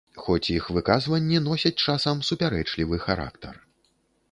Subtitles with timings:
[0.21, 3.53] Хоць іх выказванні носяць часам супярэчлівы характар.